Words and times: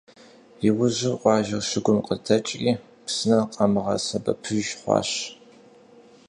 Иужьым, 0.67 1.15
къуажэр 1.21 1.63
щыгум 1.69 1.99
къыдэкӏри, 2.05 2.71
псынэр 3.05 3.45
къамыгъэсэбэпыж 3.53 4.67
хъуащ. 4.79 5.09